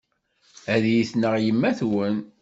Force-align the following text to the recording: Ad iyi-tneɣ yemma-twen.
Ad 0.73 0.83
iyi-tneɣ 0.87 1.35
yemma-twen. 1.43 2.15